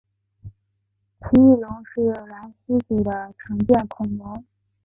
[1.19, 4.43] 奇异龙是兰斯组的常见恐龙。